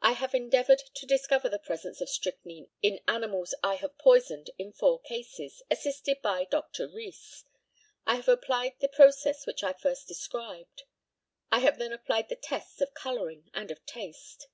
I 0.00 0.14
have 0.14 0.34
endeavoured 0.34 0.80
to 0.92 1.06
discover 1.06 1.48
the 1.48 1.56
presence 1.60 2.00
of 2.00 2.08
strychnine 2.08 2.68
in 2.82 2.98
animals 3.06 3.54
I 3.62 3.76
have 3.76 3.96
poisoned 3.96 4.50
in 4.58 4.72
four 4.72 4.98
cases, 5.00 5.62
assisted 5.70 6.20
by 6.20 6.46
Dr. 6.46 6.88
Rees. 6.88 7.44
I 8.04 8.16
have 8.16 8.26
applied 8.28 8.72
the 8.80 8.88
process 8.88 9.46
which 9.46 9.62
I 9.62 9.72
first 9.72 10.08
described. 10.08 10.82
I 11.52 11.60
have 11.60 11.78
then 11.78 11.92
applied 11.92 12.28
the 12.28 12.34
tests 12.34 12.80
of 12.80 12.92
colouring 12.94 13.52
and 13.54 13.70
of 13.70 13.86
taste. 13.86 14.48